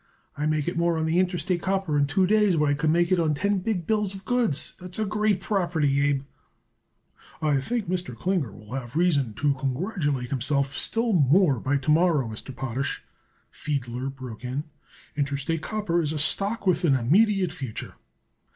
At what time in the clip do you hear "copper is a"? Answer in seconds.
15.61-16.17